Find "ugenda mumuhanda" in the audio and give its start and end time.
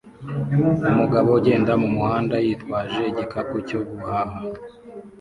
1.39-2.35